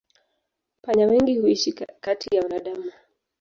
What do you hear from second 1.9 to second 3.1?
kati ya wanadamu.